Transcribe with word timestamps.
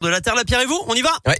de 0.00 0.08
la 0.08 0.20
Terre, 0.20 0.34
la 0.34 0.44
Pierre 0.44 0.60
et 0.60 0.66
vous, 0.66 0.80
on 0.86 0.94
y 0.94 1.02
va? 1.02 1.10
Ouais. 1.26 1.38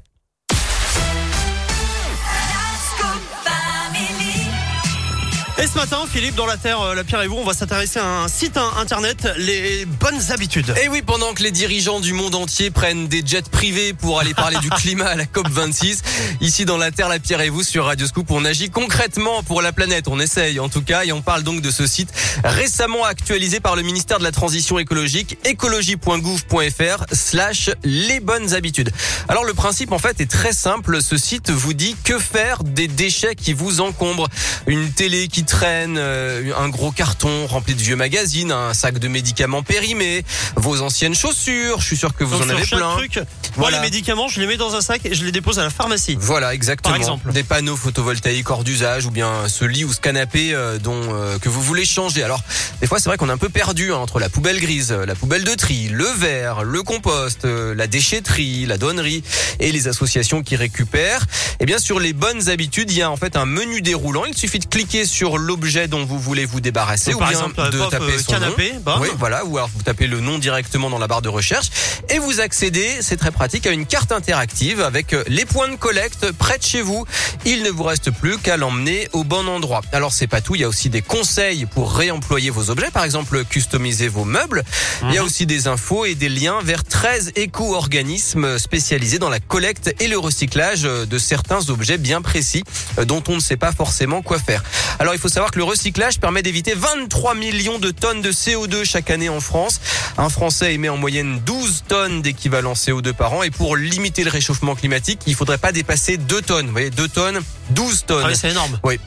Et 5.63 5.67
ce 5.67 5.75
matin, 5.75 5.99
Philippe, 6.11 6.37
dans 6.37 6.47
la 6.47 6.57
Terre, 6.57 6.81
euh, 6.81 6.95
la 6.95 7.05
Pierre 7.05 7.21
et 7.21 7.27
vous, 7.27 7.37
on 7.37 7.45
va 7.45 7.53
s'intéresser 7.53 7.99
à 7.99 8.23
un 8.23 8.29
site 8.29 8.57
internet, 8.79 9.29
les 9.37 9.85
bonnes 9.85 10.33
habitudes. 10.33 10.73
Et 10.83 10.89
oui, 10.89 11.03
pendant 11.03 11.35
que 11.35 11.43
les 11.43 11.51
dirigeants 11.51 12.01
du 12.01 12.15
monde 12.15 12.35
entier 12.35 12.71
prennent 12.71 13.09
des 13.09 13.23
jets 13.23 13.43
privés 13.43 13.93
pour 13.93 14.19
aller 14.21 14.33
parler 14.33 14.57
du 14.63 14.71
climat 14.79 15.09
à 15.09 15.17
la 15.17 15.27
COP 15.27 15.49
26, 15.51 16.03
ici 16.41 16.65
dans 16.65 16.79
la 16.79 16.91
Terre, 16.91 17.11
la 17.11 17.19
Pierre 17.19 17.43
et 17.43 17.51
vous 17.51 17.63
sur 17.63 17.85
Radio 17.85 18.07
Scoop, 18.07 18.31
on 18.31 18.47
agit 18.47 18.71
concrètement 18.71 19.43
pour 19.43 19.61
la 19.61 19.73
planète. 19.73 20.09
On 20.09 20.19
essaye 20.19 20.59
en 20.61 20.71
tout 20.71 20.81
cas 20.81 21.05
et 21.05 21.13
on 21.13 21.21
parle 21.21 21.43
donc 21.43 21.61
de 21.61 21.71
ce 21.71 21.87
site 21.87 22.11
récemment 22.43 23.05
actualisé 23.05 23.61
par 23.61 23.77
le 23.77 23.83
ministère 23.83 24.19
de 24.19 24.25
la 24.25 24.33
Transition 24.33 24.79
écologique, 24.79 25.37
écologie.gouv.fr 25.45 27.05
slash 27.13 27.69
les 27.85 28.21
bonnes 28.21 28.55
habitudes. 28.55 28.93
Alors 29.29 29.45
le 29.45 29.53
principe 29.53 29.93
en 29.93 29.99
fait 29.99 30.23
est 30.23 30.31
très 30.31 30.55
simple. 30.55 31.03
Ce 31.03 31.19
site 31.19 31.51
vous 31.51 31.75
dit 31.75 31.97
que 32.03 32.19
faire 32.19 32.65
des 32.65 32.89
déchets 32.89 33.35
qui 33.35 33.53
vous 33.53 33.83
encombrent. 33.83 34.29
Une 34.67 34.91
télé 34.93 35.29
qui 35.29 35.45
traîne, 35.51 35.97
euh, 35.99 36.53
un 36.57 36.69
gros 36.69 36.93
carton 36.93 37.47
rempli 37.49 37.75
de 37.75 37.83
vieux 37.83 37.97
magazines, 37.97 38.53
un 38.53 38.73
sac 38.73 38.99
de 38.99 39.09
médicaments 39.09 39.65
périmés, 39.65 40.25
vos 40.55 40.81
anciennes 40.81 41.15
chaussures. 41.15 41.81
Je 41.81 41.87
suis 41.87 41.97
sûr 41.97 42.15
que 42.15 42.23
vous 42.23 42.35
Donc 42.35 42.43
en 42.43 42.45
sur 42.45 42.55
avez 42.55 42.65
chaque 42.65 42.79
plein. 42.79 42.97
truc, 42.97 43.21
moi 43.57 43.71
les 43.73 43.81
médicaments, 43.81 44.29
je 44.29 44.41
les 44.41 44.47
mets 44.47 44.57
dans 44.57 44.77
un 44.77 44.81
sac 44.81 45.05
et 45.05 45.13
je 45.13 45.25
les 45.25 45.33
dépose 45.33 45.59
à 45.59 45.65
la 45.65 45.71
pharmacie. 45.71 46.17
Voilà, 46.21 46.55
exactement. 46.55 46.93
Par 46.93 46.97
exemple. 46.97 47.33
Des 47.33 47.43
panneaux 47.43 47.77
photovoltaïques 47.77 48.49
hors 48.49 48.63
d'usage 48.63 49.07
ou 49.07 49.11
bien 49.11 49.49
ce 49.49 49.65
lit 49.65 49.85
ou 49.85 49.93
ce 49.93 50.01
canapé 50.01 50.55
euh, 50.55 50.79
dont 50.79 51.01
euh, 51.13 51.39
que 51.39 51.49
vous 51.49 51.61
voulez 51.61 51.85
changer. 51.85 52.23
Alors, 52.23 52.41
des 52.81 52.87
fois, 52.87 53.01
c'est 53.01 53.09
vrai 53.09 53.17
qu'on 53.17 53.29
est 53.29 53.33
un 53.33 53.39
peu 53.39 53.49
perdu 53.49 53.93
hein, 53.93 53.97
entre 53.97 54.21
la 54.21 54.29
poubelle 54.29 54.61
grise, 54.61 54.93
la 54.93 55.17
poubelle 55.17 55.43
de 55.43 55.55
tri, 55.57 55.89
le 55.89 56.07
verre, 56.17 56.63
le 56.63 56.83
compost, 56.83 57.45
euh, 57.45 57.75
la 57.75 57.89
déchetterie, 57.89 58.67
la 58.67 58.79
donnerie 58.79 59.25
et 59.59 59.73
les 59.73 59.89
associations 59.89 60.43
qui 60.45 60.55
récupèrent. 60.55 61.27
Et 61.59 61.67
bien 61.67 61.79
sur 61.79 61.99
les 61.99 62.13
bonnes 62.13 62.49
habitudes, 62.49 62.93
il 62.93 62.99
y 62.99 63.03
a 63.03 63.11
en 63.11 63.17
fait 63.17 63.37
un 63.37 63.47
menu 63.47 63.83
déroulant. 63.83 64.25
Il 64.27 64.37
suffit 64.37 64.61
de 64.61 64.67
cliquer 64.67 65.05
sur 65.05 65.40
l'objet 65.41 65.89
dont 65.89 66.05
vous 66.05 66.19
voulez 66.19 66.45
vous 66.45 66.61
débarrasser 66.61 67.15
ou 67.15 67.19
par 67.19 67.29
bien 67.29 67.39
exemple, 67.39 67.71
de 67.71 67.79
pop, 67.79 67.91
taper 67.91 68.05
euh, 68.05 68.19
son 68.19 68.33
canapé, 68.33 68.73
nom. 68.87 69.01
Oui, 69.01 69.09
voilà, 69.19 69.45
ou 69.45 69.57
alors 69.57 69.71
vous 69.75 69.83
tapez 69.83 70.07
le 70.07 70.21
nom 70.21 70.39
directement 70.39 70.91
dans 70.91 70.99
la 70.99 71.07
barre 71.07 71.23
de 71.23 71.29
recherche 71.29 71.71
et 72.09 72.19
vous 72.19 72.41
accédez, 72.41 72.99
c'est 73.01 73.17
très 73.17 73.31
pratique, 73.31 73.67
à 73.67 73.71
une 73.71 73.87
carte 73.87 74.13
interactive 74.13 74.81
avec 74.81 75.13
euh, 75.13 75.25
les 75.27 75.45
points 75.45 75.69
de 75.69 75.77
collecte 75.77 76.33
près 76.33 76.59
de 76.59 76.63
chez 76.63 76.83
vous. 76.83 77.05
Il 77.45 77.63
ne 77.63 77.71
vous 77.71 77.85
reste 77.85 78.11
plus 78.11 78.39
qu'à 78.39 78.57
l'emmener 78.57 79.09
au 79.13 79.25
bon 79.25 79.49
endroit. 79.49 79.83
Alors 79.93 80.13
c'est 80.13 80.27
pas 80.27 80.41
tout, 80.41 80.55
il 80.55 80.61
y 80.61 80.65
a 80.65 80.69
aussi 80.69 80.91
des 80.91 81.03
conseils 81.03 81.67
pour 81.67 81.95
réemployer 81.95 82.51
vos 82.51 82.71
objets, 82.71 82.91
par 82.91 83.05
exemple 83.05 83.45
customiser 83.45 84.09
vos 84.09 84.25
meubles. 84.25 84.65
Il 85.05 85.15
y 85.15 85.19
a 85.19 85.25
aussi 85.25 85.47
des 85.47 85.67
infos 85.67 86.05
et 86.05 86.15
des 86.15 86.29
liens 86.29 86.59
vers 86.63 86.85
13 86.85 87.33
éco-organismes 87.37 88.59
spécialisés 88.59 89.19
dans 89.19 89.31
la 89.31 89.41
collecte 89.41 89.95
et 90.01 90.09
le 90.09 90.19
recyclage 90.19 90.83
de 90.83 91.19
certains 91.19 91.69
objets 91.71 91.99
bien 91.99 92.23
précis 92.23 92.65
euh, 92.99 93.05
dont 93.05 93.23
on 93.29 93.35
ne 93.35 93.41
sait 93.41 93.57
pas 93.57 93.73
forcément 93.73 94.23
quoi 94.23 94.39
faire. 94.39 94.63
Alors 94.99 95.15
il 95.15 95.21
faut 95.21 95.29
savoir 95.31 95.51
que 95.51 95.59
le 95.59 95.65
recyclage 95.65 96.19
permet 96.21 96.43
d'éviter 96.43 96.75
23 96.75 97.35
millions 97.35 97.79
de 97.79 97.91
tonnes 97.91 98.21
de 98.21 98.33
CO2 98.33 98.85
chaque 98.85 99.11
année 99.11 99.29
en 99.29 99.41
France. 99.41 99.81
Un 100.19 100.29
Français 100.29 100.75
émet 100.75 100.89
en 100.89 100.97
moyenne 100.97 101.41
12 101.47 101.85
tonnes 101.89 102.23
d'équivalent 102.23 102.75
CO2 102.75 103.13
par 103.13 103.33
an 103.33 103.43
et 103.43 103.51
pour 103.51 103.77
limiter 103.77 104.25
le 104.25 104.31
réchauffement 104.31 104.75
climatique, 104.75 105.21
il 105.27 105.35
faudrait 105.35 105.59
pas 105.59 105.73
dépasser 105.73 106.17
2 106.17 106.43
tonnes. 106.43 106.67
Vous 106.67 106.73
voyez, 106.73 106.91
2 106.91 107.09
tonnes, 107.09 107.41
12 107.71 108.05
tonnes. 108.07 108.23
Ah 108.25 108.29
oui, 108.29 108.37
c'est 108.37 108.51
énorme. 108.51 108.79
Oui. 108.85 108.99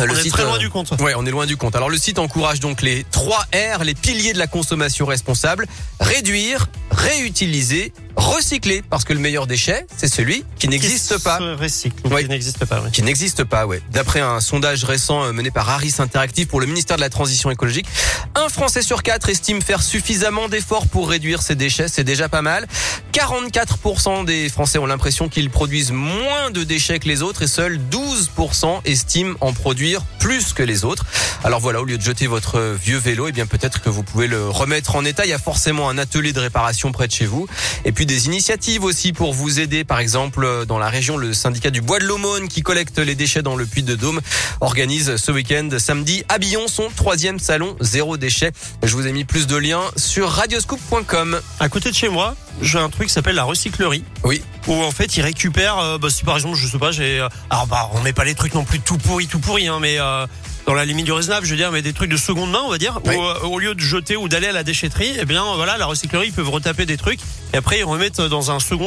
Euh, 0.00 0.06
on 0.10 0.16
est 0.16 0.28
très 0.30 0.44
loin 0.44 0.56
euh, 0.56 0.58
du 0.58 0.70
compte. 0.70 0.92
Ouais, 1.00 1.14
on 1.16 1.24
est 1.24 1.30
loin 1.30 1.46
du 1.46 1.56
compte. 1.56 1.76
Alors 1.76 1.88
le 1.90 1.96
site 1.98 2.18
encourage 2.18 2.60
donc 2.60 2.82
les 2.82 3.04
3 3.10 3.46
R, 3.78 3.84
les 3.84 3.94
piliers 3.94 4.32
de 4.32 4.38
la 4.38 4.46
consommation 4.46 5.06
responsable. 5.06 5.66
Réduire, 6.00 6.66
réutiliser, 6.90 7.92
recycler. 8.16 8.82
Parce 8.90 9.04
que 9.04 9.12
le 9.12 9.20
meilleur 9.20 9.46
déchet, 9.46 9.86
c'est 9.96 10.08
celui 10.12 10.44
qui 10.58 10.68
n'existe 10.68 11.22
pas. 11.22 11.38
se 11.38 11.54
recycle, 11.56 11.96
Oui. 12.10 12.22
qui 12.24 12.28
n'existe 12.28 12.64
pas. 12.64 12.80
oui. 12.84 12.90
Qui 12.90 13.02
n'existe 13.02 13.44
pas, 13.44 13.66
ouais. 13.66 13.80
D'après 13.92 14.20
un 14.20 14.40
sondage 14.40 14.84
récent 14.84 15.22
euh, 15.24 15.32
mené 15.32 15.50
par 15.50 15.68
Harris 15.70 15.94
Interactive 15.98 16.46
pour 16.48 16.60
le 16.60 16.66
ministère 16.66 16.96
de 16.96 17.02
la 17.02 17.10
Transition 17.10 17.50
écologique, 17.50 17.86
un 18.34 18.48
Français 18.48 18.82
sur 18.82 19.02
quatre 19.02 19.28
estime 19.28 19.62
faire 19.62 19.82
suffisamment 19.82 20.48
d'efforts 20.48 20.88
pour 20.88 21.08
réduire 21.08 21.40
ses 21.42 21.54
déchets. 21.54 21.86
C'est 21.88 22.04
déjà 22.04 22.28
pas 22.28 22.42
mal. 22.42 22.66
44% 23.12 24.24
des 24.24 24.48
Français 24.48 24.78
ont 24.78 24.86
l'impression 24.86 25.28
qu'ils 25.28 25.50
produisent 25.50 25.92
moins 25.92 26.50
de 26.50 26.64
déchets 26.64 26.98
que 26.98 27.06
les 27.08 27.22
autres 27.22 27.42
et 27.42 27.46
seuls 27.46 27.78
12% 27.90 28.80
estiment 28.84 29.34
en 29.40 29.52
produire 29.52 29.83
plus 30.18 30.52
que 30.52 30.62
les 30.62 30.84
autres. 30.84 31.04
Alors 31.44 31.60
voilà, 31.60 31.80
au 31.80 31.84
lieu 31.84 31.98
de 31.98 32.02
jeter 32.02 32.26
votre 32.26 32.58
vieux 32.60 32.96
vélo, 32.96 33.28
eh 33.28 33.32
bien 33.32 33.46
peut-être 33.46 33.82
que 33.82 33.90
vous 33.90 34.02
pouvez 34.02 34.26
le 34.26 34.48
remettre 34.48 34.96
en 34.96 35.04
état. 35.04 35.24
Il 35.26 35.30
y 35.30 35.34
a 35.34 35.38
forcément 35.38 35.88
un 35.88 35.98
atelier 35.98 36.32
de 36.32 36.40
réparation 36.40 36.90
près 36.92 37.06
de 37.06 37.12
chez 37.12 37.26
vous. 37.26 37.46
Et 37.84 37.92
puis 37.92 38.06
des 38.06 38.26
initiatives 38.26 38.84
aussi 38.84 39.12
pour 39.12 39.34
vous 39.34 39.60
aider. 39.60 39.84
Par 39.84 39.98
exemple, 39.98 40.64
dans 40.66 40.78
la 40.78 40.88
région, 40.88 41.16
le 41.16 41.34
syndicat 41.34 41.70
du 41.70 41.80
Bois 41.80 41.98
de 41.98 42.04
l'Aumône 42.04 42.48
qui 42.48 42.62
collecte 42.62 42.98
les 42.98 43.14
déchets 43.14 43.42
dans 43.42 43.56
le 43.56 43.66
Puy 43.66 43.82
de 43.82 43.94
Dôme 43.94 44.20
organise 44.60 45.16
ce 45.16 45.32
week-end, 45.32 45.68
samedi, 45.78 46.24
à 46.28 46.38
Billon, 46.38 46.66
son 46.68 46.88
troisième 46.94 47.38
salon 47.38 47.76
zéro 47.80 48.16
déchet. 48.16 48.52
Je 48.82 48.94
vous 48.94 49.06
ai 49.06 49.12
mis 49.12 49.24
plus 49.24 49.46
de 49.46 49.56
liens 49.56 49.82
sur 49.96 50.30
radioscoop.com. 50.30 51.40
À 51.60 51.68
côté 51.68 51.90
de 51.90 51.94
chez 51.94 52.08
moi, 52.08 52.34
j'ai 52.62 52.78
un 52.78 52.88
truc 52.90 53.08
qui 53.08 53.12
s'appelle 53.12 53.34
la 53.36 53.44
recyclerie. 53.44 54.04
Oui. 54.24 54.42
Où 54.68 54.74
en 54.82 54.90
fait 54.90 55.16
ils 55.16 55.22
récupèrent, 55.22 55.78
euh, 55.78 55.98
bah, 55.98 56.08
si 56.10 56.24
par 56.24 56.36
exemple, 56.36 56.56
je 56.56 56.66
sais 56.66 56.78
pas, 56.78 56.92
j'ai. 56.92 57.20
euh, 57.20 57.28
alors 57.50 57.66
bah, 57.66 57.90
on 57.94 58.00
met 58.00 58.12
pas 58.12 58.24
les 58.24 58.34
trucs 58.34 58.54
non 58.54 58.64
plus 58.64 58.80
tout 58.80 58.98
pourris, 58.98 59.26
tout 59.26 59.38
pourris, 59.40 59.66
hein, 59.68 59.78
mais. 59.80 59.96
euh, 59.98 60.26
dans 60.66 60.72
la 60.72 60.86
limite 60.86 61.04
du 61.04 61.12
raisonnable, 61.12 61.44
je 61.44 61.50
veux 61.50 61.58
dire, 61.58 61.70
mais 61.72 61.82
des 61.82 61.92
trucs 61.92 62.08
de 62.10 62.16
seconde 62.16 62.50
main, 62.50 62.62
on 62.64 62.70
va 62.70 62.78
dire, 62.78 62.98
Oui. 63.04 63.14
où, 63.16 63.22
euh, 63.22 63.38
au 63.40 63.58
lieu 63.58 63.74
de 63.74 63.80
jeter 63.80 64.16
ou 64.16 64.28
d'aller 64.30 64.46
à 64.46 64.52
la 64.52 64.62
déchetterie, 64.64 65.14
eh 65.20 65.26
bien, 65.26 65.44
voilà, 65.56 65.76
la 65.76 65.84
recyclerie, 65.84 66.28
ils 66.28 66.32
peuvent 66.32 66.48
retaper 66.48 66.86
des 66.86 66.96
trucs 66.96 67.20
et 67.52 67.58
après 67.58 67.80
ils 67.80 67.84
remettent 67.84 68.22
dans 68.22 68.50
un 68.50 68.58
second 68.60 68.82